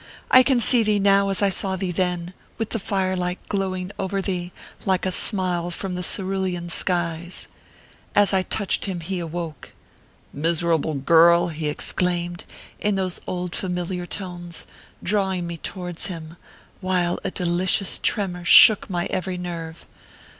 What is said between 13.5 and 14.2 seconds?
fami liar